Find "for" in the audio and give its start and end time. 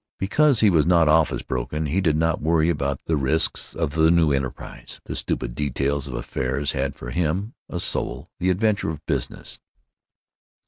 6.95-7.11